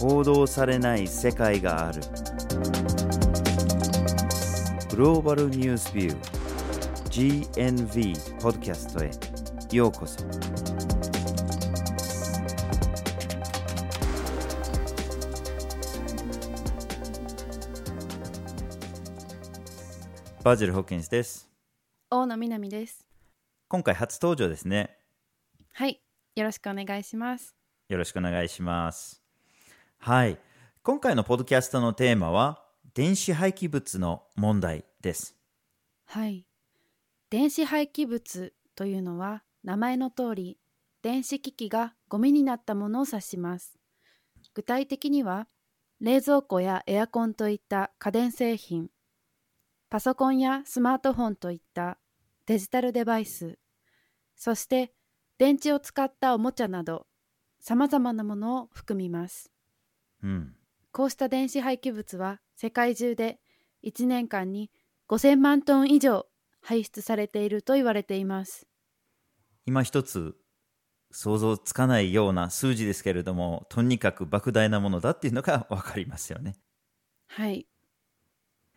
[0.00, 2.00] 報道されない世界がある
[4.88, 9.10] グローバルニュースビュー GNV ポッドキャストへ
[9.76, 10.24] ようこそ
[20.42, 21.50] バジル・ホッキンスです
[22.10, 23.06] 大野みなみです。
[23.68, 24.96] 今回初登場ですね
[25.74, 26.00] はい、
[26.36, 27.54] よろしくお願いします。
[27.90, 29.19] よろしくお願いします。
[30.02, 30.38] はい。
[30.82, 32.64] 今回のポッドキャストのテーマは、
[32.94, 35.36] 電子廃棄物の問題です。
[36.06, 36.46] はい。
[37.28, 40.58] 電子廃棄物というのは名前の通り、
[41.02, 43.78] 電子機器がゴミになったものを指します。
[44.54, 45.48] 具体的には、
[46.00, 48.88] 冷蔵庫やエアコンといった家電製品、
[49.90, 51.98] パソコンやスマートフォンといった
[52.46, 53.58] デジタルデバイス、
[54.34, 54.94] そして
[55.36, 57.06] 電池を使ったおもちゃなど、
[57.60, 59.52] 様々なものを含みます。
[60.22, 60.54] うん。
[60.92, 63.38] こうした電子廃棄物は世界中で
[63.84, 64.70] 1年間に
[65.08, 66.26] 5000万トン以上
[66.60, 68.66] 排出されていると言われています。
[69.66, 70.36] 今一つ
[71.10, 76.56] 想像つかないような数字ですけれども、とにかく莫大なものだっていうのがわかりますよね。
[77.28, 77.66] はい。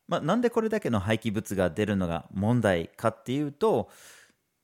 [0.08, 3.89] まあ、なんでこれだけの廃棄物が出るのが問題かっていうと、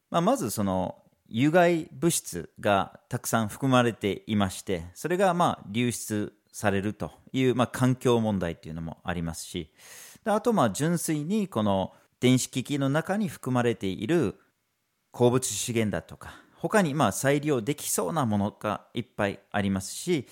[0.10, 9.72] まあ、まずその有害物質がたくさん含まれていましてそれがまあ流出されるという、まあ、環境問題っていうのもありますし
[10.24, 14.36] であとまあ純粋にこの電子機器の中に含まれている
[15.12, 20.28] 鉱物資源だとか他にまあ再利用できそうなものがいっぱいありますし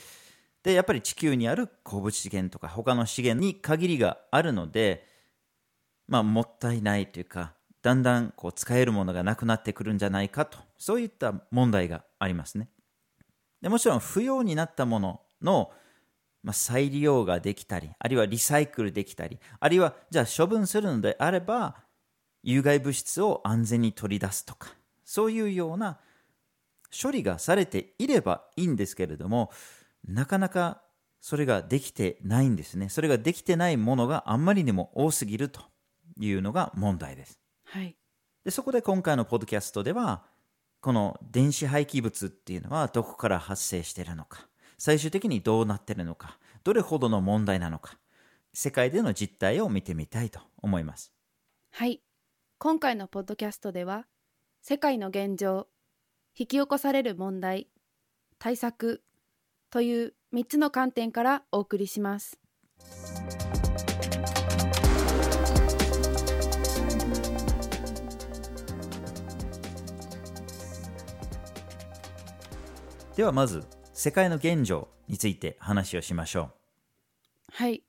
[0.64, 5.06] でやっぱり地球にある鉱物資源とか他の資源に限りがあるので、
[6.08, 12.70] まあ、もったいないというかだんだんこう使えるものがなくなってくるんじゃないかとそういった問題がありますね。
[13.62, 15.72] でもちろん不要になったものの、
[16.44, 21.76] まあ、再利用ができたりあるいはリサイクルできたりあるいはじゃあ処分するのであれば
[22.44, 24.70] 有害物質を安全に取り出すとか
[25.04, 26.00] そういうような
[27.02, 29.52] 処理がされていればいいんですけれども
[30.08, 30.82] なかなか
[31.20, 32.90] それができてないんですね。
[32.90, 35.62] それができてないものがあんまりにも多すぎると
[36.20, 37.40] いうのが問題です。
[37.66, 37.96] はい。
[38.46, 40.24] でそこで今回のポッドキャストでは、
[40.80, 47.98] この電子廃棄物っていうのはどこから発生しているのか、最終的にどうなっているのか、どれほどの問題なのか、
[48.54, 51.14] 世界での実態を見てみたいと思います。
[51.72, 52.02] はい。
[52.60, 54.06] 今回のポッドキャストでは、
[54.62, 55.68] 世界の現状、
[56.38, 57.68] 引き起こされる問題、
[58.38, 59.04] 対策
[59.72, 62.40] という3つの観点からお送りします。
[73.16, 73.64] ではまず、
[74.00, 76.52] 世界の現状について話をしましょ
[77.52, 77.82] はい。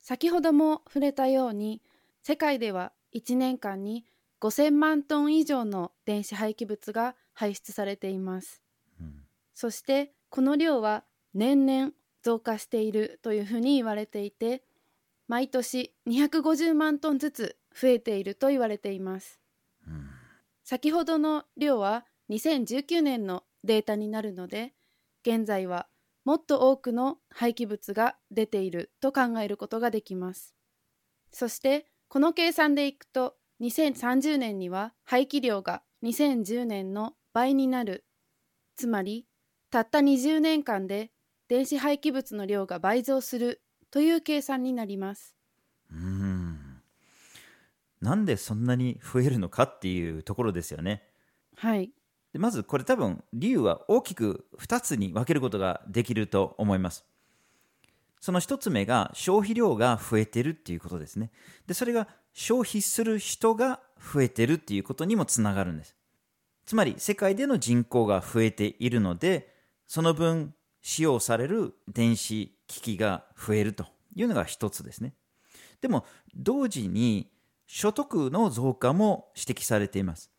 [0.00, 1.82] 先ほども触れたように、
[2.22, 4.06] 世界では1年間に
[4.40, 8.62] 5000万トン以上の電子廃棄物が排出されています。
[9.54, 11.04] そして、この量は
[11.34, 14.62] 年々増加しているというふうに言われていて、
[15.28, 19.38] 毎年250万トンずつ増えていると言われています。
[20.64, 24.72] 先ほどの量は2019年のデータになるので、
[25.26, 25.88] 現在は
[26.24, 30.54] もっと多くの廃棄物が出ていると考えることができます。
[31.32, 38.04] そしてこの計算でいくと2030年には廃棄量が2010年の倍になる。
[38.76, 39.26] つまり
[39.70, 41.10] たった20年間で
[41.48, 45.34] 電子廃棄物の量が倍増するという計算になります。
[45.90, 45.96] う。
[45.96, 46.82] うん。
[48.00, 51.02] なんでそんなに増えるのかっていうところですよね。
[51.56, 51.90] はい。
[52.34, 57.04] でまずこれ多分理由は大きく2つに分けることができると思います。
[58.20, 61.30] その1つ目が消費量が増えてるっていうことですね。
[61.68, 63.78] で、それが消費する人が
[64.12, 65.94] 増えてるっていうことにもつながるんです。
[66.66, 69.54] つまり世界での人口が増えているので、
[69.86, 73.86] その分使用される電子機器が増えると
[74.16, 75.14] いうのが1つですね。
[75.80, 76.04] でも
[76.34, 77.30] 同時に
[77.68, 80.33] 所得の増加も指摘されています。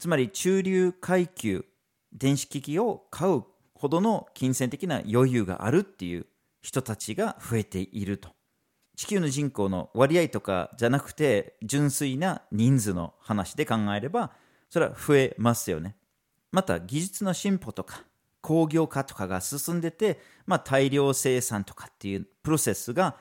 [0.00, 1.66] つまり中流階級
[2.12, 3.44] 電子機器を買う
[3.74, 6.26] ほどの金銭的な余裕があるっていう
[6.62, 8.30] 人たちが増えていると。
[8.96, 14.32] 地球の人口の割合とかじゃなくて純粋な人数の話で考えれば
[14.68, 15.96] それは増えますよね。
[16.50, 18.04] また技術の進歩とか
[18.40, 23.16] 工業化とかが進んでて、まあ、大量生産とかっていうプロセスが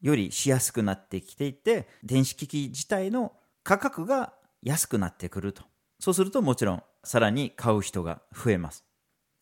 [0.00, 3.32] よりしやすくなってきていて電子機器自体の
[3.64, 4.32] 価格が
[4.62, 5.64] 安くなってくると。
[6.04, 8.84] そうするともちろんさらに買う人が増えます。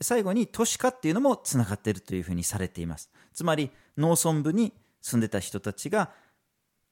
[0.00, 3.11] 最後に都市化っていうのもつながっているというふうにされています。
[3.35, 6.12] つまり農村部に住んでた人たちが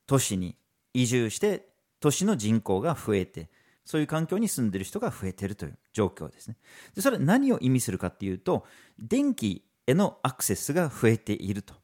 [0.09, 0.57] 都市に
[0.93, 1.69] 移住して
[2.01, 3.49] 都市の人口が増えて
[3.85, 6.57] そういう環境に住んでる人が増えてるという状況ですね。
[6.97, 8.67] でそれは何を意味するかっていうと
[8.99, 11.75] 電気へのアクセスが増えていると。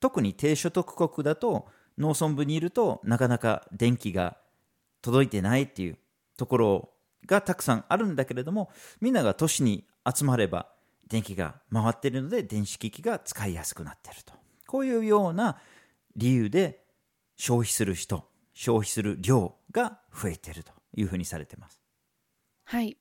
[0.00, 1.68] 特に低所得国だと
[1.98, 4.38] 農村部にいるとなかなか電気が
[5.02, 5.98] 届いてないっていう
[6.38, 6.91] ところ
[7.26, 8.70] がたくさんあるんだけれども
[9.00, 10.68] みんなが都市に集まれば
[11.06, 14.32] 電気が回っているので電子機器が使いやすくなっていると。
[14.66, 15.58] こういうような
[16.16, 16.82] 理由で
[17.36, 21.80] 消費する人消費する量が増えているというふうにされています。
[22.64, 22.96] はい。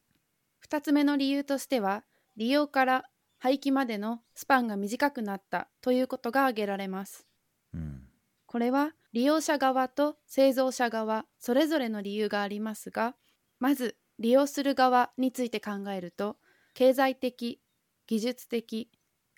[0.68, 2.04] 2つ目の理由としては
[2.36, 3.06] 利用から
[3.40, 7.26] 廃棄までのスパンが短くなったということが挙げられます、
[7.74, 8.04] うん。
[8.46, 13.16] これは利用者側と製造者側それぞれの理由がありますが
[13.60, 16.38] まず利用する側について考えると
[16.76, 17.60] 経済的
[18.06, 18.92] 技術的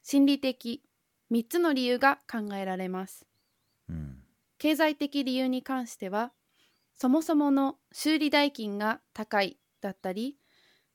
[0.03, 0.83] 心理的
[1.31, 3.25] 3つの理由が考えられます。
[3.89, 4.23] うん。
[4.57, 6.33] 経済的理由に関しては
[6.93, 10.37] そもそもの修理代金が高いだったり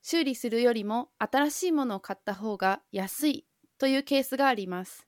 [0.01, 3.47] 修理するよりも新しいものを買った方が安い
[3.79, 5.07] というケースがあります。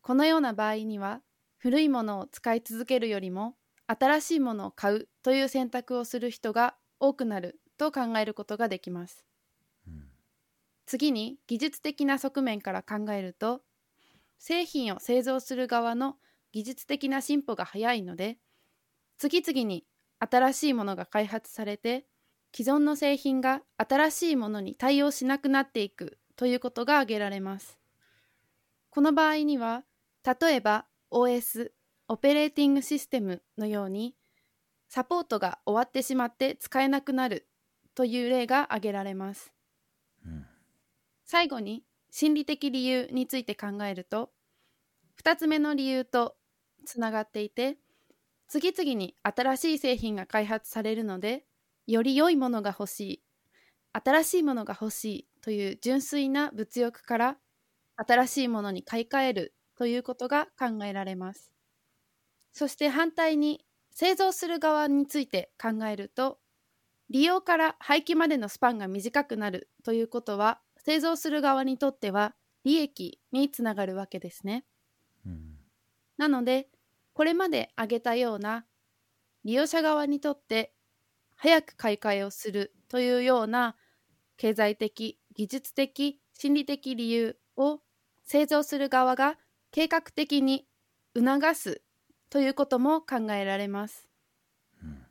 [0.00, 1.22] このような場合には
[1.58, 3.56] 古いものを使い続けるよりも
[3.86, 9.24] 新しいものを買うという選択をする人が多くなると考えることができます。
[9.88, 10.04] うん。
[10.86, 13.62] 次に技術的な側面から考えると
[14.38, 16.16] 製品を製造する側の
[16.52, 18.38] 技術的な進歩が早いので
[19.18, 19.84] 次々に
[20.18, 22.06] 新しいものが開発されて
[22.54, 27.78] 既存の製品が新しいものに対応しなくなっていくということが挙げられます。
[28.90, 29.84] この場合には
[30.24, 31.70] 例えば OS
[32.08, 34.14] オペレーティングシステムのように
[34.88, 37.48] サポートが終わってしまって使えなくなる
[37.94, 39.52] という例が挙げられます。
[40.24, 40.46] うん。
[41.24, 44.32] 最後に心理的理由について考えると
[45.16, 46.36] 2つ目の理由と
[46.84, 47.78] つながっていて
[48.48, 51.46] 次々に新しい製品が開発されるので
[51.86, 53.22] より良いものが欲しい
[53.92, 57.38] 新しいものが欲しいという純粋な物欲から
[57.96, 61.52] 新しいものに買い替えるということが考えられます。
[62.52, 66.38] そして反対に製造する側について考えると
[67.12, 74.64] 利用から廃棄までのスパンが短くなるということは製造する側にとっては利益につながるわけですね。
[75.26, 75.58] うん
[76.16, 76.70] なので
[77.12, 78.64] これまで挙げたような
[79.44, 80.72] 利用者側にとって
[81.36, 83.76] 早く買い替えをするというような
[84.38, 87.80] 経済的技術的心理的理由を
[88.24, 89.36] 製造する側が
[89.70, 90.66] 計画的に
[91.14, 91.82] 促す
[92.30, 94.08] ということも考えられます。
[94.82, 95.06] うん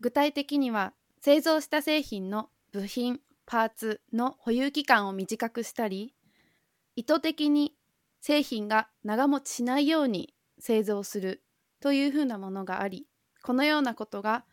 [0.00, 6.14] 具体的には製造した製品の部品パーツの保有期間を短くしたり
[6.96, 7.74] 意図的に
[8.22, 11.42] 製品が長持ちしないように製造する
[11.80, 13.06] というふうなものがあり
[13.42, 14.44] このようなことが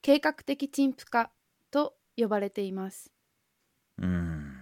[0.00, 1.30] 計画的陳腐化
[1.70, 3.12] と呼ばれています。
[3.98, 4.54] うん。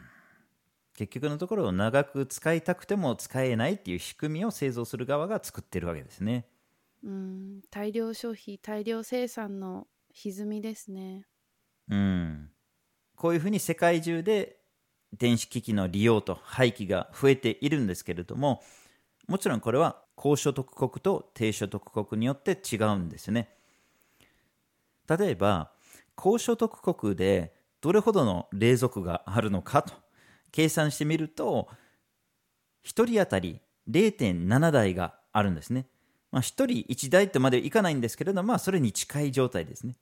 [0.96, 6.46] 結局のところ長く使いたくても使えないっていう仕組みを製造する側が作ってるわけですね。
[7.04, 7.60] うん。
[7.70, 11.26] 大量消費大量生産の歪みですね
[11.90, 12.50] うん、
[13.16, 14.58] こういうふうに世界中で
[15.16, 18.62] 電子機器の利用と廃棄が増えているんですけれども
[19.28, 23.48] もちろんこれは高所得国と低所得国によって違うんですね。
[25.08, 25.72] 例えば
[26.14, 30.04] 高所得国でどれほどの冷蔵庫があるのかと。
[30.54, 31.68] 計算してみると
[32.84, 33.60] 1人当たり
[33.90, 35.88] 0.7台があるんですね、
[36.30, 39.96] まあ、1人1台とまではいかないんですけれども、まあ、それに近い状態ですね。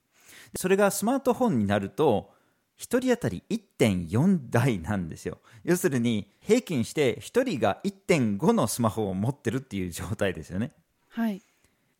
[0.56, 2.32] それがスマートフォンになると
[2.78, 5.38] 1人当たり1.4台なんですよ。
[5.64, 10.72] 要するに平均して1人が1.5のスマホを持ってるっていう状態ですよね。
[11.08, 11.42] はい。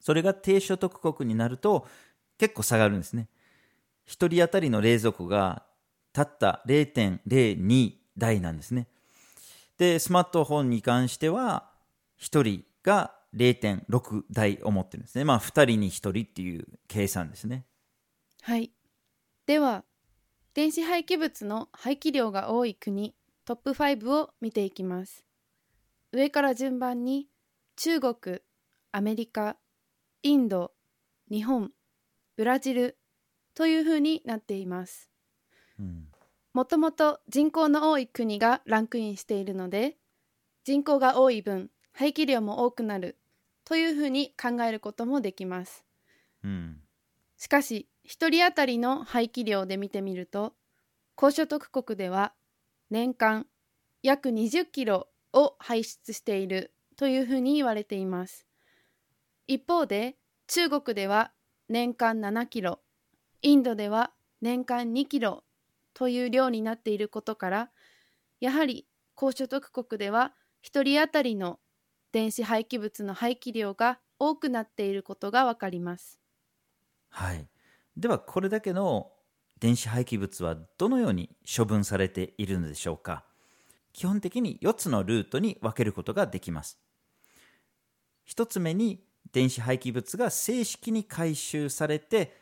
[0.01, 1.87] それが低所得国になると
[2.39, 3.29] 結構下がるんですね。
[4.09, 5.62] 1人当たりの冷蔵庫が
[6.12, 8.89] たった0.02台なんですね。
[9.79, 11.71] でスマートフォンに関しては
[12.21, 15.25] 1人が0.6台を持ってるんですね。
[15.25, 17.65] まあ2人に1人っていう計算ですね
[18.45, 18.73] はい。
[19.47, 19.85] では、
[20.53, 25.25] 電子廃棄物の廃棄量が多い国トップ5を見ていきます。
[26.11, 27.29] 上から順番に
[27.77, 28.41] 中国、
[28.91, 29.57] アメリカ、
[30.25, 30.73] インド、
[31.31, 31.71] 日本、
[32.37, 32.99] ブラジル
[33.55, 35.09] というふうになっています。
[35.79, 36.09] うん
[36.53, 39.97] もともと人口の多い国がランクインしているので、
[40.65, 43.17] 人口が多い分、廃棄量も多くなる
[43.65, 45.87] というふうに考えることもできます。
[46.43, 46.81] うん
[47.39, 50.55] しかし1人当たりの廃棄量で見てみると
[51.15, 52.33] 高所得国では
[52.91, 53.47] 年間
[54.03, 58.47] 約20キロを排出しているというふうに言われています。
[59.47, 60.17] 一方で
[60.47, 61.33] 中国では
[61.69, 62.81] 年間7キロ、
[63.41, 65.45] インドでは年間2キロ
[65.95, 67.71] という量になっていることから、
[68.41, 70.33] やはり高所得国では
[70.65, 71.59] 1人当たりの
[72.13, 76.21] 電子廃棄物の廃棄量が多くなっていることがわかります。
[77.09, 77.47] はい。
[77.97, 79.11] ではこれだけの
[79.61, 83.25] 電子廃棄物はどのように処分されているのでしょうか？
[83.93, 86.79] 基本的に4つのルートに分けることができます。
[88.29, 92.37] 1つ目に電子廃棄物が正式に回収されて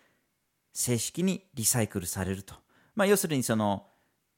[0.73, 2.55] 正式にリサイクルされると。
[2.95, 3.87] まあ、要するにその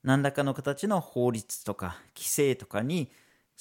[0.03, 3.13] 何らかの形の法律とか規制とかに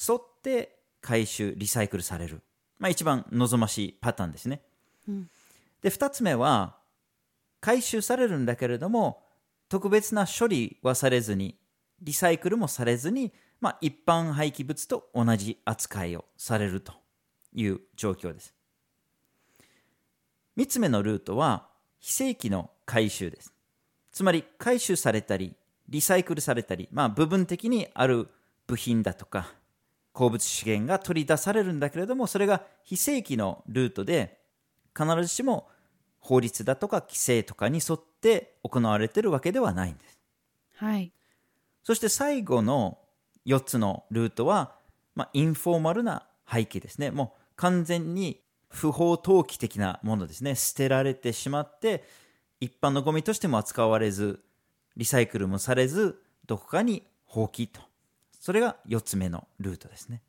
[0.09, 2.41] 沿って回収、リサイクルされる。
[2.79, 4.61] まあ、一番望ましいパターンですね。
[5.07, 5.29] うん、
[5.81, 6.77] で、2つ目は
[7.61, 9.23] 回収されるんだけれども
[9.69, 11.55] 特別な処理はされずに
[12.01, 16.93] リサイクルもされずに、まあ、一般廃棄物と同じ扱いをされると
[17.53, 18.53] いう状況です。
[20.57, 21.67] 3つ目のルートは
[21.99, 23.53] 非正規の回収です。
[24.11, 25.55] つまり回収されたり、
[25.87, 28.27] リサイクルされたり、まあ、部分的にある
[28.67, 29.53] 部品だとか、
[30.11, 34.39] 鉱物資源が取り出されるんだけれども、それが非正規のルートで、
[34.97, 35.69] 必ずしも
[36.21, 40.19] 法律だとか規制とかに沿って行われているわけではないんです。
[40.77, 41.11] はい。
[41.83, 42.99] そして最後の
[43.45, 44.75] 4つのルートは、
[45.15, 47.11] まあ、インフォーマルな廃棄ですね。
[47.11, 50.55] もう完全に不法投棄的なものですね。
[50.55, 52.03] 捨てられてしまって、
[52.59, 54.43] 一般のゴミとしても扱われず、
[54.95, 57.81] リサイクルもされず、どこかに放棄と。
[58.39, 60.21] それが4つ目のルートですね。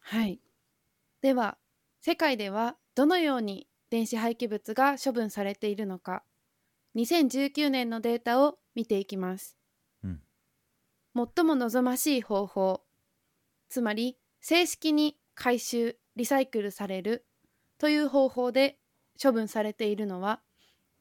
[0.00, 0.40] はい。
[1.20, 1.58] では、
[2.00, 6.22] 世界ではどのように電子廃棄物が処分されているのか、
[6.96, 9.56] 2019年のデータを見ていきます。
[11.14, 12.82] 最も望ましい方法。
[13.68, 17.24] つまり正式に回収リサイクルされる。
[17.78, 18.76] という方法で
[19.22, 20.40] 処分されているのは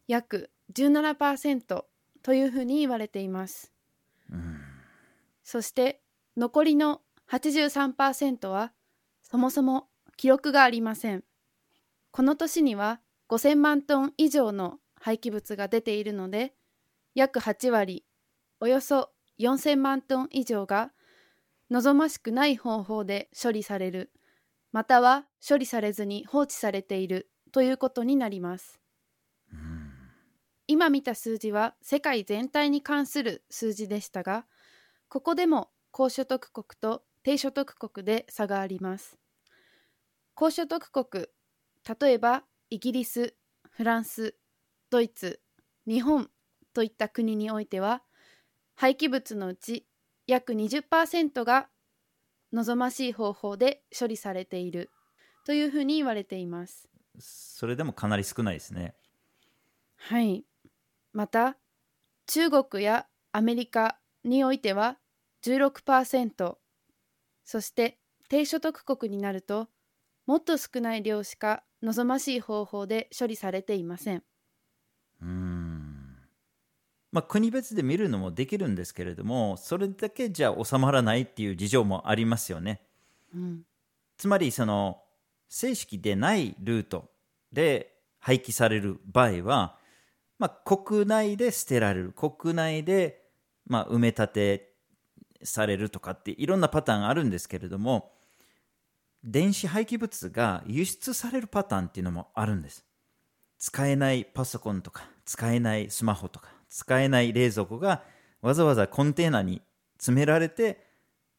[0.08, 1.84] 約17%
[2.24, 3.74] というふうに言われています、
[4.32, 4.60] うん、
[5.44, 6.02] そして
[6.38, 8.72] 残りの83%は
[9.22, 11.24] そもそも記録がありません
[12.18, 16.56] この年には5000万トン以上の廃棄物が出ているので
[17.14, 18.06] 約8割
[18.60, 20.90] およそ4000万トン以上が
[21.70, 24.10] 望ましくない方法で処理される
[24.72, 28.80] または処理されずに放置されているということになります。
[30.66, 34.48] 今見た数字は世界全体に関する数字でしたが
[35.08, 39.20] ここでも高所得国と低所得国で差があります。
[40.34, 41.28] 高所得国
[41.88, 43.36] 例えばイギリス
[43.70, 44.36] フランス
[44.90, 45.40] ドイツ
[45.88, 46.30] 日本
[46.74, 48.02] といった国においては
[48.76, 49.88] 廃棄物のうち
[50.28, 51.70] 約20%が
[52.52, 54.90] 望ましい方法で処理されている
[55.46, 56.90] というふうに言われています。
[57.20, 58.94] それでもかなり少ないですね。
[59.96, 60.46] はい。
[61.14, 61.58] また
[62.28, 64.98] 中国やアメリカにおいては
[65.44, 66.58] 16%
[67.46, 67.98] そして
[68.30, 69.70] 低所得国になると
[70.26, 74.24] もっと少ない量しか望ましい方法で処理されていません。
[75.22, 75.88] うん。
[77.12, 82.82] まあ、国別で見るのもできるんですけれどもそれだけじゃ収まらないっていう事情もありますよね。
[83.34, 83.62] うん、
[84.18, 85.02] つまりその
[85.50, 87.10] 正式でないルート
[87.52, 89.78] で廃棄される場合は、
[90.38, 93.24] まあ、国内で捨てられる国内で
[93.66, 94.74] まあ埋め立て
[95.44, 98.12] されるとかっていろんなパターンあるんですけれども
[99.28, 102.88] 電子廃棄物が輸出されるパターンっていうのもあるんです。
[103.60, 108.04] 使えないパソコンとか使えないスマホとか使えない冷蔵庫が
[108.42, 109.62] わざわざコンテナに
[109.98, 110.86] 詰められて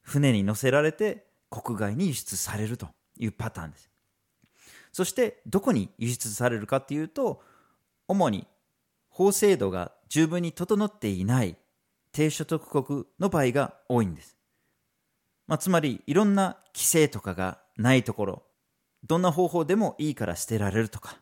[0.03, 3.91] 船に乗せられて国外に輸出されるというパターンです
[4.93, 7.41] そしてどこに輸出されるかっていうと
[8.09, 8.47] 主に
[9.09, 11.57] 法制度が十分に整っていない
[12.13, 14.37] 低所得国の場合が多いんです、
[15.47, 18.43] まあ、つまりいろんな規制とかがないところ
[19.05, 21.17] どんな方法でもいいから捨てられるとか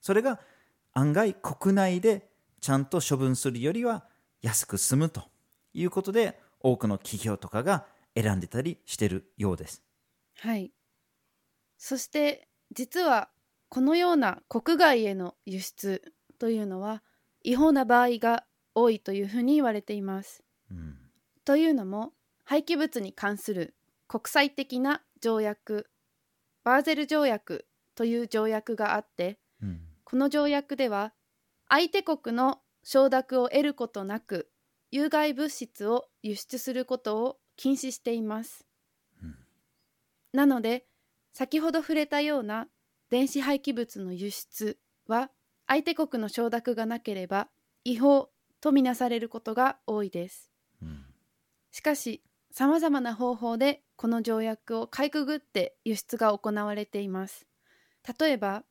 [0.00, 0.40] それが
[0.92, 2.30] 案外国内で
[2.60, 4.04] ちゃんと処分するよりは
[4.42, 5.24] 安く済むと
[5.74, 9.82] いうことで多くの企業とかが選んでたりしてるようです。
[10.38, 10.72] はい
[11.78, 13.30] そして実は
[13.68, 17.02] このような国外への輸出というのは
[17.42, 18.44] 違法な場合が
[18.74, 20.42] 多いというふうに言われています。
[20.70, 20.98] うん、
[21.44, 22.12] というのも
[22.44, 23.74] 廃棄物に関する
[24.08, 25.90] 国際的な条約
[26.64, 31.12] バーゼル条約という条約があって、うん、この条約では
[31.68, 34.50] 相手国の承諾を得ることなく
[34.90, 38.66] 有害物質を輸出することを禁止しています。
[39.22, 39.36] うん、
[40.32, 40.86] なので
[41.32, 42.68] 先ほど触れたような
[43.10, 45.30] 電子廃棄物の輸出は
[45.66, 47.48] 相手国の承諾がなければ
[47.84, 50.50] 違法とみなされることが多いです。
[50.82, 51.04] うん、
[51.70, 57.46] しかしさまざまな方法でこの条約をかいくぐって輸出が行われています。
[58.18, 58.64] 例えば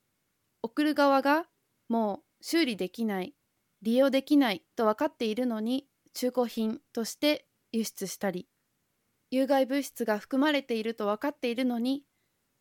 [0.61, 1.47] 送る側が
[1.87, 3.35] もう修理できない
[3.81, 8.49] 利用できないと分かっているのに中古品として輸出したり
[9.31, 12.03] 有害物質が含まれていると分かっているのに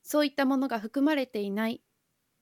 [0.02, 1.82] そういったものが含まれていない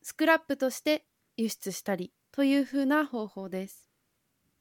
[0.02, 1.06] スクラップとして
[1.37, 3.90] 輸出したりというふうな方法です。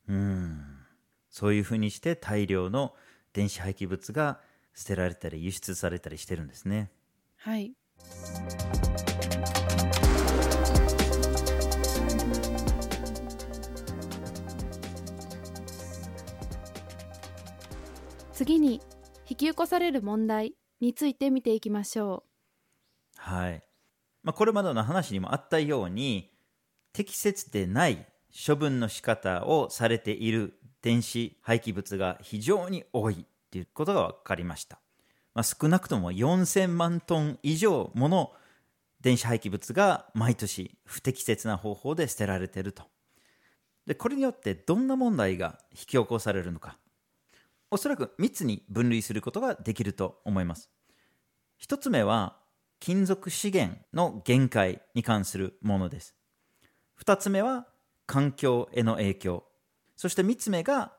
[0.08, 0.86] うん
[1.30, 2.96] そういうふうにして大量の
[3.36, 4.40] 電子廃棄物が
[4.74, 6.90] 捨てられたり輸出されたりしてるんですね。
[7.36, 7.74] はい。
[18.32, 18.82] 次に
[19.30, 22.24] 引き起こされる問題について見ていきましょ
[23.18, 23.20] う。
[23.20, 23.62] はい。
[24.24, 26.32] まあ、これまでの話にもあったように
[26.94, 28.08] 適切でない
[28.48, 34.80] 処分の仕方をされている電子廃棄物が非常に多いということが分かりました。
[35.34, 38.32] まあ、少なくとも4000万トン以上もの
[39.02, 42.84] 電子廃棄物が毎年不適切な方法で捨てられていると。
[43.88, 46.78] で、これによってどんな問題が引き起こされるのか。
[47.72, 50.70] おそらく3つに分類することができると思います。
[51.64, 52.38] 1つ目は
[52.80, 56.16] 金属資源の限界に関するものです。
[57.04, 57.66] 2つ目は
[58.06, 59.46] 環境への影響。
[59.96, 60.94] そして3つ目が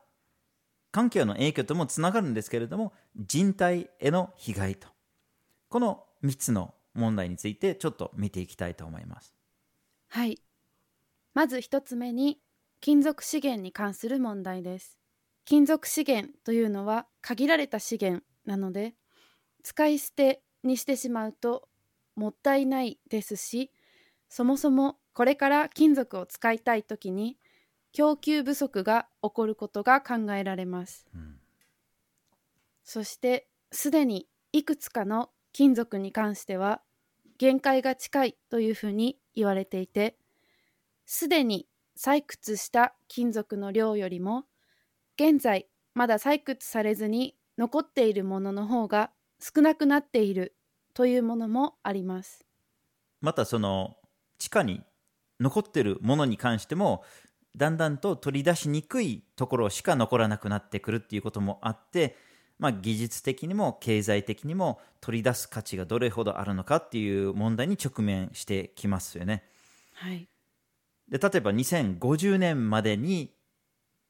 [0.91, 4.87] 環境の影響ともつながるんですけれども人体への被害と。
[5.69, 9.33] この3つの問題についてちょっと見ていきたいと思います。
[10.09, 10.41] はい。
[11.33, 12.39] まず1つ目に
[12.79, 14.97] 金属資源に関する問題です。
[15.45, 18.95] 金属資源というのは限られた資源なので
[19.63, 21.69] 使い捨てにしてしまうと
[22.15, 23.71] もったいないですし
[24.27, 27.37] そもそもこれから金属を使いたい時に
[27.91, 31.35] 供給不足が起こることが考えられます、うん、
[32.83, 36.81] そしてすでにいくつかの金属に関しては
[37.37, 40.17] 限界が近いというふうに言われていて
[41.05, 44.45] すでに採掘した金属の量よりも
[45.15, 50.55] 現在まだ採掘されずに残っているものの方が少なくなっている
[50.93, 52.45] というものもあります。
[53.19, 53.97] またその
[54.37, 54.81] 地下に
[55.39, 57.03] 残っているものに関しても
[57.57, 62.15] だんだんと取り出しにくいところしか残らなくなってくるっていうこともあって、
[62.59, 69.43] まあ、技術的にも経済的にも取り出す価値がどれほどあるのかっていう問題に直面してきますよね。
[69.93, 70.29] はい、
[71.09, 73.33] で例えば2050年までに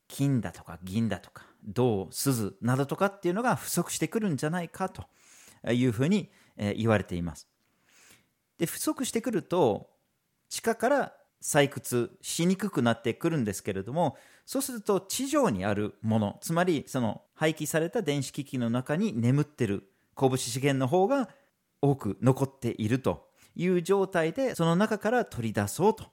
[0.08, 5.06] 金だとか銀だとか銅鈴などとかっていうのが不足してくるんじゃないかと
[5.72, 7.48] いうふうに言われています
[8.58, 9.90] で不足してくると
[10.50, 21.30] 地下から採掘しにくくなってくるんですけれどもそうすると地上にあるものつまりその廃棄された電子機器の中に眠ってる鉱物資源の方が
[21.82, 26.06] 多く残っているという状態でその中から取り出そうと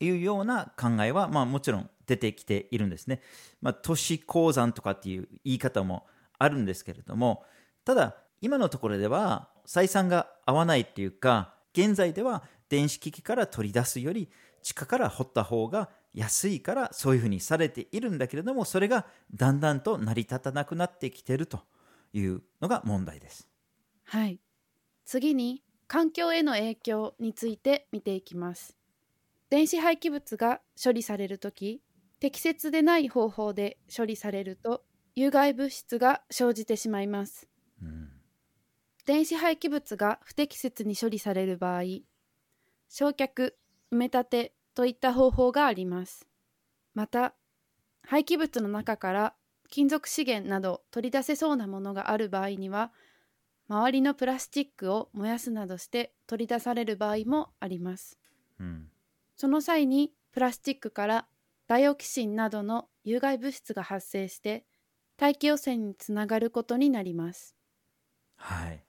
[0.00, 3.20] いうような考えは、まあ、もちろん出てきているんですね。
[3.60, 6.06] まあ、都市鉱山とかっていう言い方も
[6.38, 7.44] あるんですけれども、
[7.84, 14.30] ただ、今のところでは採算が合わないっていうか、現在では電子機器から取り出すより
[14.64, 21.60] 地下から掘った方が安いからそういうふうにされているんだけれども、それがだんだんと成り立たなくなってきていると
[22.12, 23.48] いうのが問題です。
[24.02, 24.40] はい。
[25.04, 28.76] 次に環境への影響について見ていきます。
[29.50, 31.80] 電子廃棄物が処理されるとき、
[32.24, 34.82] 適切でない方法で処理されると
[35.14, 37.46] 有害物質が生じてしまいます、
[37.82, 38.08] うん、
[39.04, 41.82] 電子廃棄物が不適切に処理される場合
[42.88, 43.52] 焼却
[43.92, 46.28] 埋め立てといった方法があります
[46.94, 47.34] また
[48.02, 49.34] 廃棄物の中から
[49.70, 52.92] 金属資源など取り出せそうなものがある場合には
[53.68, 58.18] 周りのプラスチックを燃やすなどして取り出される場合もあります、
[58.60, 58.88] うん、
[59.36, 61.26] その際にプラスチックから
[61.66, 64.64] ダイオキシンなどの有害物質が発生して
[65.16, 67.54] 大気汚染につながることになります。
[68.36, 68.84] はい。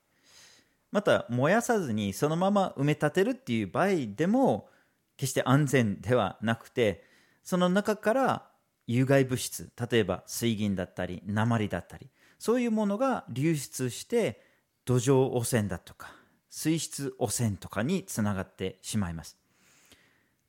[0.92, 4.70] また燃やさずにそのまま埋め立てるっていう場合でも
[5.18, 7.04] 決して安全ではなくて
[7.44, 8.48] その中から
[8.88, 14.42] 有害物質例えば水銀だったり鉛だったりそういうものが流出して
[14.86, 16.14] 土壌汚染だとか
[16.50, 19.38] 水質汚染とかにつながってしまいます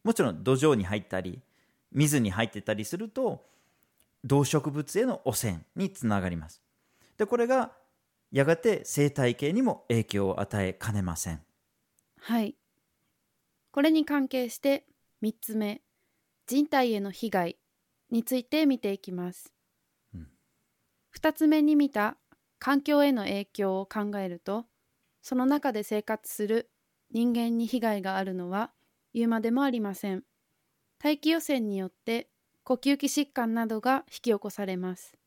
[0.05, 1.40] もちろん土壌に入ったり
[1.92, 3.44] 水に入ってたりすると
[4.24, 6.61] 動植物への汚染につながります
[7.16, 7.72] でこれが
[8.33, 11.40] やがて生態系にも影響を与えかねません。
[12.20, 12.57] はい。
[13.77, 14.87] これに関係して
[15.23, 15.83] 3つ目、
[16.47, 17.59] 人体への被害
[18.11, 19.53] について見ていきます。
[20.15, 20.29] うん
[21.15, 22.17] 2つ目に見た
[22.59, 24.65] 環境への影響を考えると、
[25.21, 26.71] その中で生活する
[27.11, 28.73] 人間に被害があるのは
[29.12, 30.23] 言うまでもありません。
[30.99, 32.31] 大気汚染によって
[32.65, 35.19] 呼吸器疾患などが引き起こされます。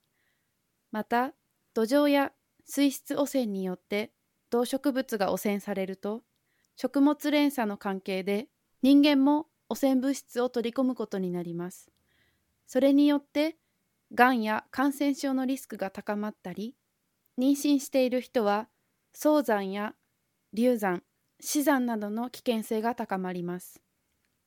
[0.92, 1.34] また、
[1.76, 2.32] 土壌や
[2.66, 4.12] 水質汚染によって
[4.50, 6.24] 動植物が汚染されると、
[6.82, 8.48] 食物連鎖の関係で
[8.84, 11.92] 人間も汚染物質を取り込むことになります。
[12.68, 13.58] それによって、
[14.16, 16.78] がんや感染症のリスクが高まったり、
[17.38, 18.70] 妊娠している人は
[19.14, 19.94] 早産や
[20.54, 21.04] 流産、
[21.42, 23.82] 死産などの危険性が高まります。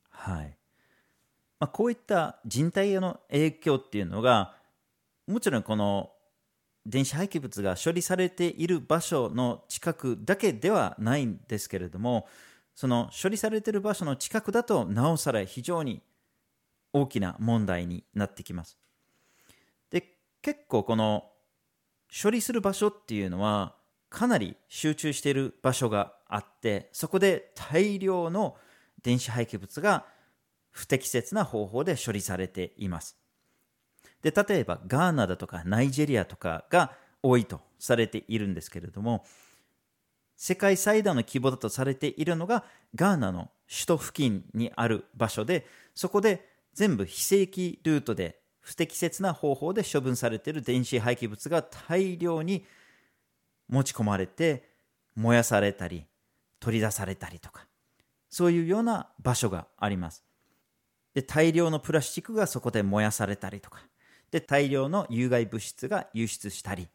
[0.09, 0.57] はい
[1.59, 4.55] まあ、こういった人体への影響っていうのが
[5.27, 6.12] もちろんこの
[6.85, 12.27] 電子廃棄物が処理されている場所の近くだけではないんですけれども
[12.75, 16.01] その処理されている場所の近くだとなおさら非常に
[16.91, 18.77] 大きな問題になってきます。
[19.89, 21.29] で結構この
[22.21, 23.75] 処理する場所っていうのは
[24.09, 28.55] かなり集中している場所があってそこで大量の
[29.01, 30.05] 電子廃棄物が
[30.69, 33.22] 不適切な方法で処理されています。
[34.23, 39.23] で例えばガーナだとかナイジェリアとかが多いとされているんですけれども
[40.35, 42.63] 世界最大の規模だとされているのが
[42.95, 52.65] ガーナの首都付近にある場所でそこで全部非正規ルートで不適切な方法で処分されている電子廃棄物が大量に
[53.67, 54.69] 持ち込まれて
[55.15, 56.05] 燃やされたり
[56.59, 57.67] 取り出されたりとか
[58.29, 60.23] そういうような場所があります。
[61.13, 63.85] で大量のプラスチックがそこで燃やされたりとか
[64.33, 66.87] で大量の有害物質が輸出したり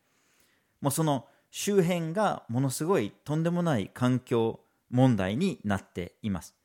[0.80, 4.58] もうその周辺がものすごいとんでもない環境
[4.90, 6.56] 問題になっています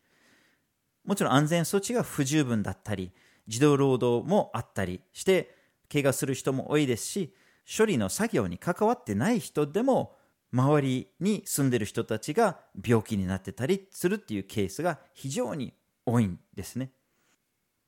[1.05, 3.11] もちろん安全措置が不十分だったり
[3.47, 5.55] 児童労働もあったりして
[5.91, 7.35] 怪我する人も多いですし
[7.77, 10.15] 処理の作業に関わってない人でも
[10.51, 16.91] 周りに住んでる人たちが病気になってたりするっていうケースが非常に多いんですね。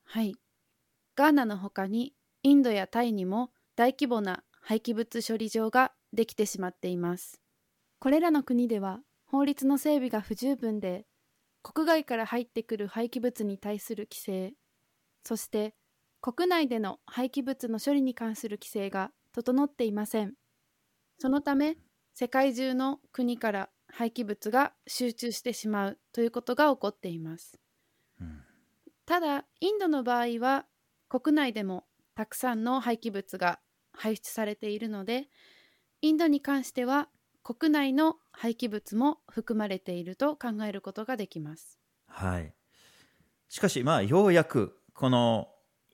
[0.04, 0.36] はい。
[1.16, 2.15] ガーナの他に
[2.46, 7.42] インドやタイにも大規模な廃棄物処理場ができてしまっています。
[7.98, 11.08] これらの国では法律の整備が不十分で
[11.64, 14.54] 国外から入ってくる廃棄物に対する規制
[15.24, 15.74] そして
[16.22, 20.36] 国内での廃棄物の処理に関する規制が整っていません。
[21.18, 21.78] そのため
[22.14, 27.60] 世界中の国から廃棄物が集中してしまうということが起こっています、
[28.22, 28.44] うん。
[29.08, 30.68] ただインドの場合は
[31.10, 33.60] 国内でもたくさんの廃棄物が
[33.94, 35.30] 排出されているので
[36.02, 37.10] インドに関しては
[37.44, 42.54] 国内の廃棄物も含まれていると考えることができますはい。
[43.50, 45.50] しかし、まあ、ようやく、この、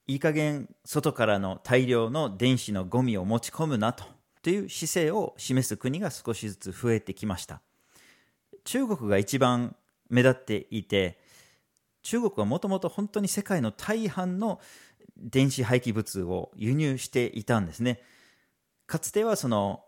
[0.07, 4.05] いい加減、外からの大量の電子のゴミを持ち込むなと、
[4.41, 7.61] という姿勢を示す国が少しずつ増えてきました。
[8.63, 9.75] 中国が一番
[10.09, 11.19] 目立っていて、
[12.03, 14.59] 中国はもともと本当に世界の大半の
[15.21, 18.01] 電子廃棄物を輸入していたんですね。
[18.87, 19.83] かつてはその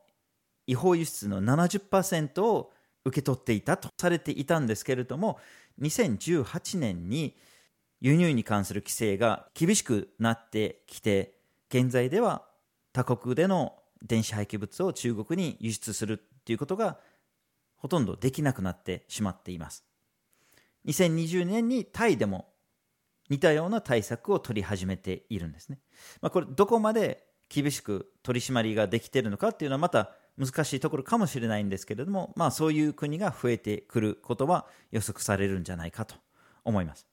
[0.68, 2.72] 違法輸出の70%を
[3.06, 5.40] 受け取っていたとされていたんですけれども
[5.82, 7.36] 2018年に
[8.00, 11.34] 輸入に関する規制が厳しくなってきて
[11.70, 12.44] 現在では
[12.94, 16.98] 他国での電子廃棄物を中国に輸出するということが
[17.76, 19.84] ほとんどできなくなってしまっています
[20.86, 22.53] 2020年にタイでも
[23.30, 25.80] 似たような対策を取り始めているんですね、
[26.22, 36.16] まあ、これどこまで厳しく取り締まりができているのかっていうのはまた難しいところかもしれないんですけれども、まあ、そういう国が増えてくることは予測されるんじゃないかと
[36.64, 37.08] 思います。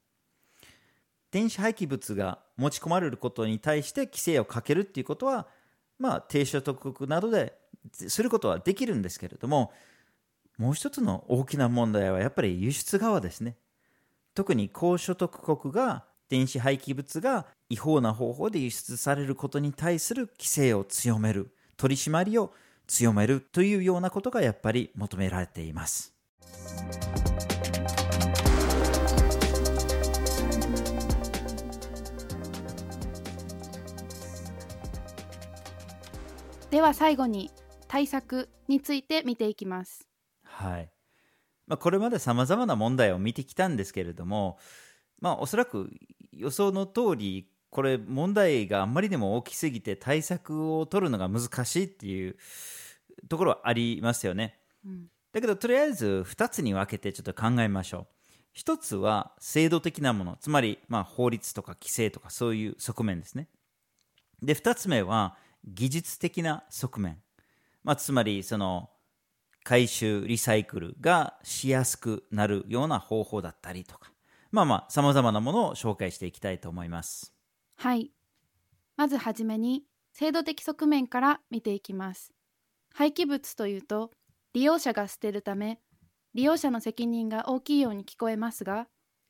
[1.30, 5.46] 電子廃棄物が持ち込まれることに対して規制をかけるっていうことは、
[5.98, 7.54] まあ、低所得国などで
[7.92, 9.72] することはできるんですけれども、
[10.58, 13.56] もう一つの大きな問題はやっぱり輸出側ですね。
[14.40, 22.54] 特に高所得国が電子廃棄物が違法な方法で輸出されることに対する規制を強める、取り締まりを
[22.86, 26.14] 強めるというようなことがやっぱり求められています。
[36.70, 37.50] では最後に
[37.88, 40.08] 対策について見ていきます
[40.44, 40.88] はい
[41.70, 44.58] まあ、これまでさまざまな問題を見てきたんですけれども、
[45.20, 45.88] まあ、おそらく
[46.32, 52.36] 予想の通りこれ問題があんまりでも大きすぎて対策を取るのが難しいっていう
[53.28, 54.58] ところはありますよね。
[54.84, 58.06] うんだけどとりあえず2つに分けてちょっと考えましょう。
[58.52, 63.48] 一つは制度的なもの、つまりまあ法律とか規制とかそういう側面ですね。
[64.42, 67.22] で、2つ目は技術的な側面。
[67.84, 68.89] まあ、つまりその
[69.70, 74.10] 回収、リサイクルがしやすくなるような方法だったりとか、
[74.50, 77.32] まあまあ様々なものを紹介していきたいと思います。
[77.76, 78.10] はい。
[78.96, 82.32] まずはじめに制度的側面から見ていきます。
[82.92, 84.10] 廃棄物というと
[84.54, 85.78] 利用者が捨てるため
[86.34, 88.88] 利用者の責任が大きいように聞こえますが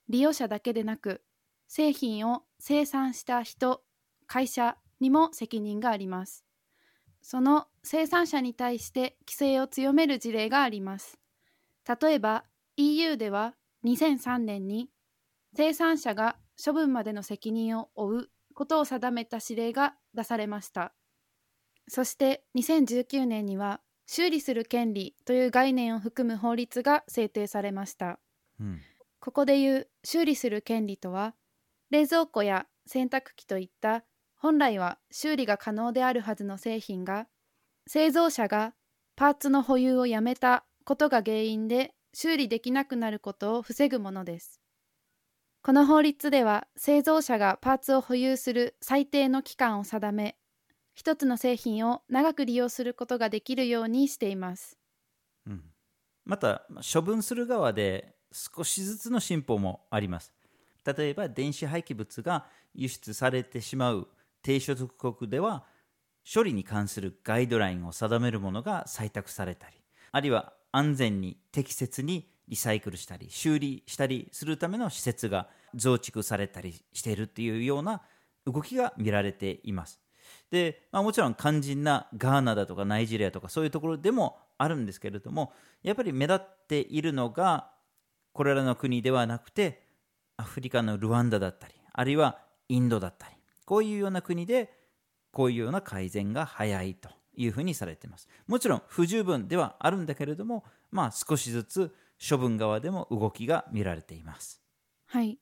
[0.09, 1.20] 利用者だけでなく
[1.68, 3.83] 製品を生産した人
[4.26, 6.46] 会社にも責任があります
[7.20, 11.19] その生産者に対して規制を強める事例があります。
[12.01, 12.45] 例えば
[12.77, 14.90] EU では2003年に
[15.55, 20.95] 生産者が処分までの責任を負うことを定めた指令が出されました。
[21.88, 28.21] そして2019年には修理する権利という概念を含む法律が制定されました。
[28.61, 28.81] うん。
[29.21, 31.35] ここでいう修理する権利とは
[31.90, 34.05] 冷蔵庫や洗濯機といった
[34.37, 37.27] 本来は修理が可能であるはずの製品が
[37.92, 38.74] 製造者が
[39.16, 44.61] パーツの保有をやめたことが原因で修理できなくなることを防ぐものです。
[45.61, 50.37] この法律では製造者がパーツを保有する最低の期間を定め
[50.94, 54.79] 一つの製品を長く利用することができるようにしています。
[55.46, 55.64] うん。
[56.24, 60.33] また処分する側で少しずつの進歩もあります。
[60.87, 64.07] 例えば電子廃棄物が輸出されてしまう
[64.42, 65.64] 低所得国では
[66.33, 69.76] 処理に関するガイドラインを定めるものが採択されたり
[70.12, 78.02] あるいは安全に適切にリサイクルしたり修理したりするための施設が増築されたりしているっていうような
[78.44, 80.00] 動きが見られています。
[80.50, 85.52] で、まあ、もちろん肝心なガーナだとかナイジェリアとかそういうところでもあるんですけれども
[85.83, 87.70] やっぱり目立っているのが
[88.33, 89.87] これらの国ではなくて
[90.37, 94.80] アフリカのルワンダだったりあるいはインドだったりこういうような国で
[95.33, 101.95] こういうような改善が早いというふうにされていますもちろん不十分ではあるんだけれどもまあ少しずつ
[102.29, 104.61] 処分側でも動きが見られています
[105.12, 105.40] はい。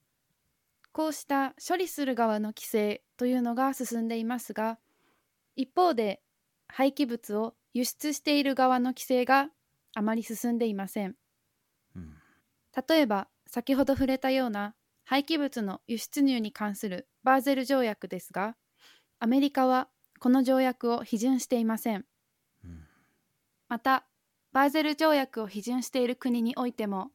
[0.92, 4.79] こうした処理する側の規制というのが進んでいますが、
[5.57, 6.22] 一方で
[6.68, 9.51] 廃棄物を輸出している側の規制が
[9.94, 11.16] あまり進んでいません。
[11.94, 12.16] うん
[12.88, 14.74] 例えば、先ほど触れたような
[15.05, 18.57] 廃棄物の輸出入に関するバーゼル条約ですが、
[19.18, 22.04] アメリカはこの条約を批准していません。
[22.64, 22.85] うん
[23.68, 24.07] また、
[24.52, 27.11] バーゼル条約を批准している国においても、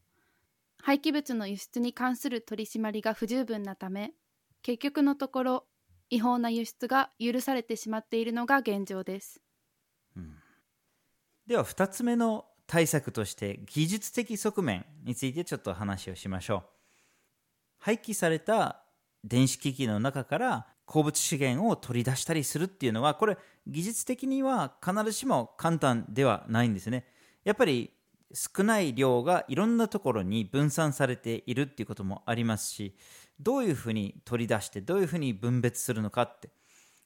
[0.80, 4.14] 廃棄物の輸出に関する取り締まりが不十分なため、
[4.62, 5.66] 結局のところ、
[6.10, 9.42] 違法な輸出が許されてしまっているのが現状です。
[11.48, 16.64] では2つ目の対策として技術的側面についてちょっと話をしましょう
[17.80, 18.84] 廃棄された
[19.24, 27.06] 電子機器の中から鉱物資源を取り出したりするっていうのはこれ技術的には必ずしも簡単ではないんですね。
[27.44, 27.92] やっぱり
[28.34, 32.96] 少ない量がいろんなところに分散されているっていうこともありますし
[33.40, 36.50] どういうふうに取り出してどういうふうに分別するのかって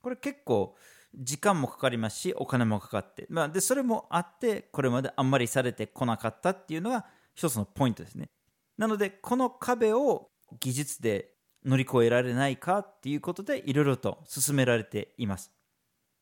[0.01, 0.75] これ結構
[1.15, 8.29] 時間もかかりますしお金もかかって、まあ、でそれもあってこれまであんまりされてこなかったっていうのが一つのポイントですね。
[8.77, 11.31] なのでこの壁を技術で
[11.67, 15.51] 乗り越えられないかっていうことでいろいろと進められています。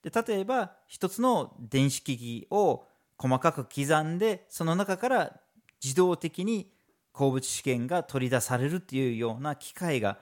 [0.03, 2.85] で例えば一つの電子機器を
[3.17, 5.39] 細かく刻んでその中から
[5.83, 6.71] 自動的に
[7.11, 10.19] 鉱物資源が取り出されるっていうような機械が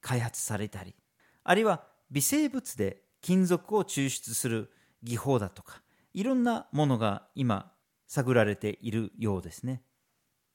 [0.00, 0.94] 開発されたり
[1.42, 4.70] あるいは微生物で金属を抽出する
[5.02, 5.82] 技法だとか
[6.12, 7.72] いろんなものが今
[8.06, 9.82] 探られているようですね。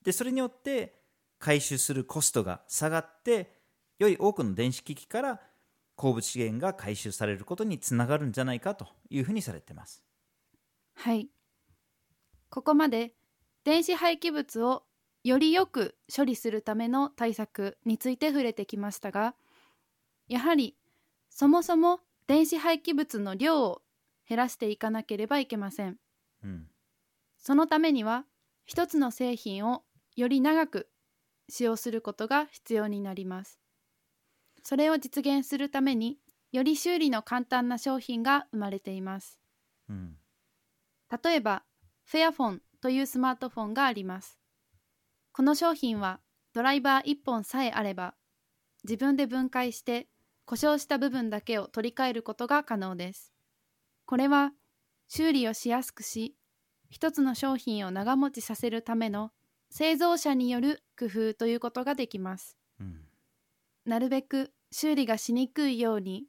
[0.04, 1.02] でそれによって
[1.40, 3.59] 回収するコストが下がって
[4.00, 5.42] より多くの電子機器から
[5.96, 10.06] 鉱物資源が回収されることにつながるんじゃないかというふうにされています
[10.94, 11.30] はい。
[12.50, 13.14] ここまで
[13.64, 14.84] 電子廃棄物を
[15.24, 19.36] よりよく処理するための対策について触れてきましたが、
[20.28, 20.78] やはり
[21.30, 23.84] そもそも電子廃棄物の量を
[24.28, 26.00] 減らしていかなければいけません。
[26.44, 26.70] うん
[27.38, 28.26] そのためには
[28.66, 29.84] 一つの製品を
[30.16, 30.92] より長く
[31.50, 33.60] 使用することが必要になります。
[34.70, 36.20] それを実現するために
[36.52, 39.40] より修理の簡単な商品が生まれています。
[39.90, 40.16] うん
[41.24, 41.64] 例えば、
[42.06, 44.38] フェアフォンというスマートフォンがあります。
[45.32, 46.20] この商品は
[46.54, 48.14] ドライバー1本さえあれば、
[48.84, 50.08] 自分で分解して
[50.46, 53.34] 故障した部分だけを取り替えることが可能です。
[54.06, 54.52] これは
[55.08, 56.36] 修理をしやすくし、
[56.92, 59.32] 一つの商品を長持ちさせるための
[59.72, 62.56] 製造者による工夫ということができます。
[62.80, 63.10] うん
[63.86, 66.26] なるべく修理がしにくいように、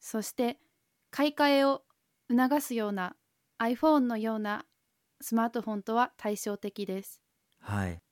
[0.00, 0.58] そして
[1.10, 1.82] 買い替えを
[2.30, 3.16] 促すような
[3.58, 4.64] iPhone のような
[5.20, 7.20] スマートフォンとは対照的です。
[7.60, 8.02] はい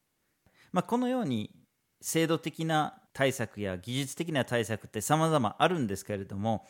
[0.73, 1.55] まあ、このように
[2.01, 6.67] 制度的な対策や技術的な対策って様々あるんですけれども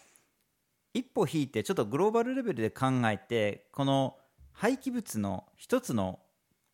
[0.95, 4.17] 一歩引いてちょっとグローバルレベルで考えてこの
[4.53, 6.21] 廃棄物の一つの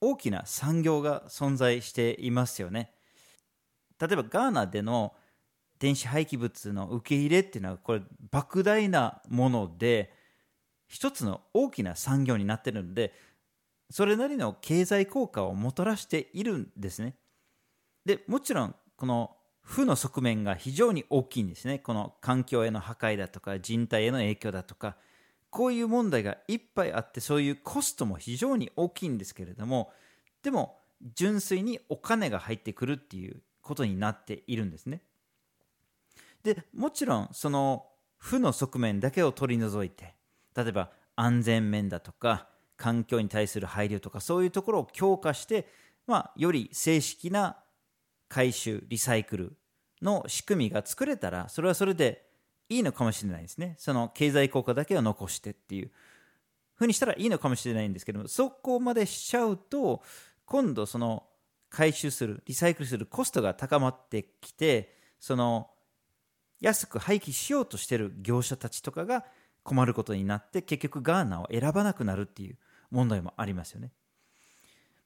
[0.01, 2.93] 大きな産業が存在していますよね
[4.01, 5.15] 例えばガーナでの
[5.79, 10.13] 電子廃棄物の受け入れっていうのはこれ莫大なもので
[10.87, 13.13] 一つの大きな産業になってるので
[13.91, 17.15] それなりの経済効果をもたらしているんですね。
[18.05, 21.79] でもちろんこの負の側面が非常に大きいんですね。
[21.79, 24.97] この環境への破壊だとか人体への影響だとか
[25.51, 29.93] こういう問題がいっぱいあってそういうコストも非常に大きいんですけれども
[30.43, 30.79] でも
[31.15, 35.03] 純粋にお金が入ってくるっていうことになっているんですね。
[36.55, 37.87] でもちろんその
[38.19, 40.15] 負の側面だけを取り除いて
[40.57, 45.67] 例えば安全面だとか環境に対する配慮とかそういうところを強化して、
[46.07, 47.57] まあ、より正式な
[48.29, 49.57] 回収リサイクル
[50.03, 52.27] の仕組みが作れたらそれはそれで
[52.69, 53.77] いいのかもしれないですね。
[53.79, 55.91] その経済効果だけを残してっていう。
[56.77, 60.03] ふうにしたらいいのかもしれないんですけどもそこまでしちゃうと
[60.45, 61.25] 今度その
[61.71, 65.71] 回収するリサイクルするコストが高まってきてその
[66.67, 69.25] 安く廃棄しようとしてる業者たちとかが
[69.63, 72.57] 困ることになって結局ガーナを選ばなくなるっていう
[72.91, 73.93] 問題もありますよね、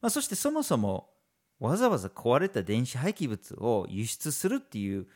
[0.01, 1.11] まあ、そしてそもそも
[1.59, 5.07] わざわざ壊れた電子廃棄物を輸出するっていう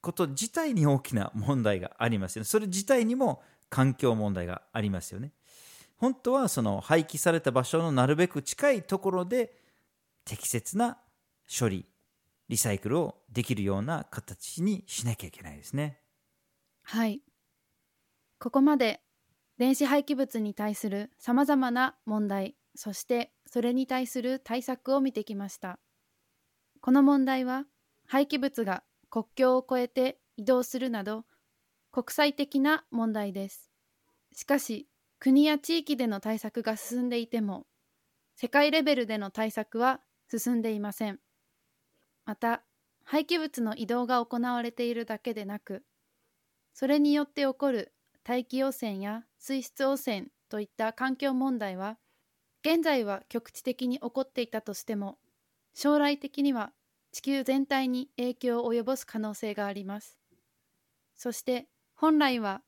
[0.00, 2.46] こと自体に大きな問題がありますよね。
[2.46, 5.32] それ自体にも環境問題がありますよね。
[5.96, 9.52] 本当はその廃棄された場所のなるべく近いところで
[10.24, 10.98] 適切な
[11.48, 11.86] 処理
[12.48, 16.02] リサイクルをできるような形にしなきゃいけないですね
[16.82, 17.22] はい。
[18.38, 19.02] ここまで
[19.58, 25.80] 電子廃棄物に対するさまざまな問題、そしてそれに対する対策を見てきました。
[26.80, 27.66] この問題は
[28.06, 31.24] 廃棄物が国境を越えて移動するなど
[31.90, 33.70] 国際的な問題です。
[34.32, 37.66] しかし国や地域での対策が進んでいても
[38.36, 41.20] 世界レベルでの対策は進んでいません。
[42.28, 42.62] また
[43.04, 45.82] 廃棄物の移動が行われているだけでなく
[46.74, 51.96] それによって起こる大気汚染や水質汚染といった環境問題は
[52.62, 55.16] 現在は局地的に起こっていたとしても
[55.72, 56.72] 将来的には
[57.12, 60.18] 地球全体に影響を及ぼす可能性があります。
[61.16, 62.60] そして本来は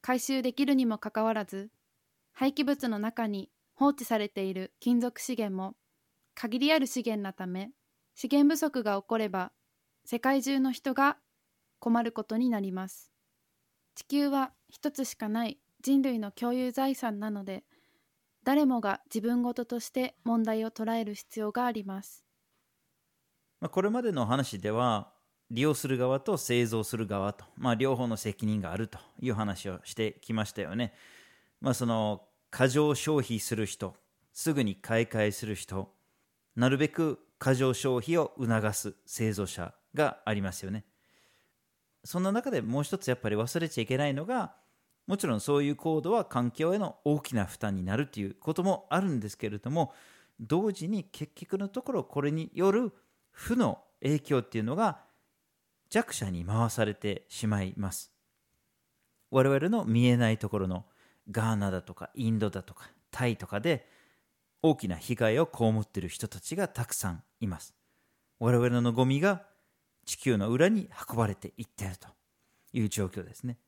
[0.00, 1.68] 回収できるにもかかわらず
[2.32, 5.74] 廃棄物の中に放置されている金属資源も
[6.34, 7.72] 限りある資源なため
[8.14, 9.52] 資源不足が起これば
[10.04, 11.18] 世界中の人が
[11.78, 13.10] 困ることになります
[13.94, 17.64] 地球は一つしかない人類の共有財産なので
[18.44, 22.24] 誰もが自分事として問題を捉える必要があります
[23.64, 25.10] まあ、これまでの話では
[25.50, 30.92] 利用する側と製造する側と、まあ、両方の責任があるという話をしてきましたよね。
[31.62, 33.94] まあ、その過剰消費する人
[34.34, 35.94] すぐに買い替えする人
[36.56, 40.86] なるべく過剰消費を促す製造者がありますよね。
[42.02, 44.54] そんな中でもう一つやっぱり忘れちゃいけないのが
[45.06, 49.92] もちろんそういう行動は環境への大きな負担になるということもあるんですけれども
[50.40, 52.94] 同時に結局のところこれによる
[53.30, 55.00] 負の影響っていうのが
[55.90, 58.10] 弱者に回されてしまいます
[59.30, 60.86] 我々の見えないところの
[61.30, 63.86] ガーナだとかインドだとかタイとかで
[64.66, 67.74] 大きな被害を被っている人たちがたくさんいます。
[68.40, 69.42] 我々のゴミが
[70.06, 72.08] 地球の裏に運ばれていっていると
[72.72, 73.58] いう状況ですね。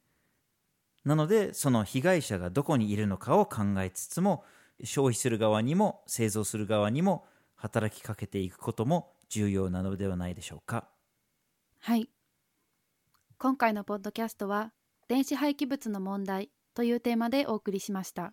[1.05, 4.42] なのでその被害者がどこにいるのかを考えつつも
[4.84, 7.26] 消費する側にも製造する側にも
[7.57, 10.88] 働きかけていくことも重要なのではないでしょうか。
[11.80, 12.09] はい。
[13.36, 14.72] 今回のポッドキャストは
[15.09, 18.32] 電子廃棄物の問題というテーマでお送りしました。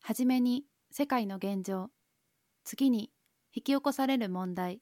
[0.00, 1.90] はじめに世界の現状
[2.64, 3.10] 次に
[3.54, 4.80] 引き起こされる問題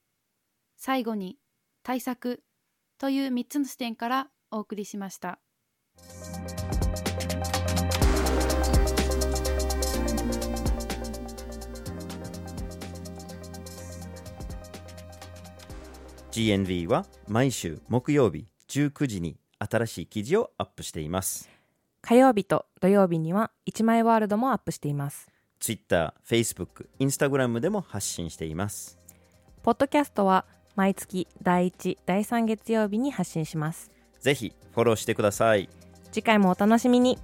[0.76, 1.38] 最後に
[1.82, 2.42] 対策
[2.98, 5.38] という3つの視点からお送りしました。
[16.32, 21.50] GNV は毎週木曜日19時に新しい記事をアップしています
[22.02, 25.28] 火曜日と土曜日には1枚ワールドもアップしています
[25.60, 28.98] Twitter、Facebook、Instagram でも発信しています。
[29.62, 33.90] ポッドキャストは毎月第1、第3月曜日に発信します。
[34.20, 35.68] ぜひフォローしてください。
[36.10, 37.18] 次回もお楽しみに。